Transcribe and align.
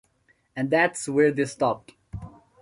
And 0.55 0.71
that's 0.71 1.07
where 1.07 1.31
they 1.31 1.45
stopped. 1.45 1.93